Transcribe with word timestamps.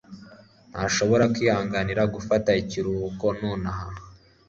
ntashobora 0.71 1.23
kwihanganira 1.35 2.01
gufata 2.15 2.49
ikiruhuko 2.61 3.25
nonaha 3.39 3.87